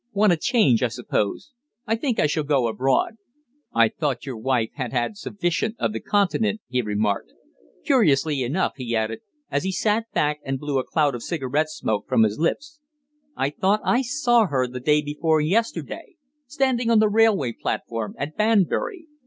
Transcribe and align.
Want 0.13 0.33
a 0.33 0.35
change, 0.35 0.81
I 0.81 0.87
suppose. 0.87 1.51
I 1.85 1.95
think 1.95 2.19
I 2.19 2.25
shall 2.25 2.43
go 2.43 2.65
abroad." 2.65 3.17
"I 3.71 3.87
thought 3.89 4.25
your 4.25 4.35
wife 4.35 4.71
had 4.73 4.91
had 4.91 5.15
sufficient 5.15 5.75
of 5.77 5.93
the 5.93 5.99
Continent," 5.99 6.59
he 6.67 6.81
remarked. 6.81 7.33
"Curiously 7.85 8.41
enough," 8.41 8.71
he 8.77 8.95
added, 8.95 9.19
as 9.51 9.63
he 9.63 9.71
sat 9.71 10.07
back 10.11 10.39
and 10.43 10.57
blew 10.57 10.79
a 10.79 10.83
cloud 10.83 11.13
of 11.13 11.21
cigarette 11.21 11.69
smoke 11.69 12.07
from 12.07 12.23
his 12.23 12.39
lips, 12.39 12.79
"I 13.35 13.51
thought 13.51 13.81
I 13.85 14.01
saw 14.01 14.47
her 14.47 14.65
the 14.67 14.79
day 14.79 15.03
before 15.03 15.39
yesterday 15.39 16.15
standing 16.47 16.89
on 16.89 16.97
the 16.97 17.07
railway 17.07 17.51
platform 17.53 18.15
at 18.17 18.35
Banbury. 18.35 19.05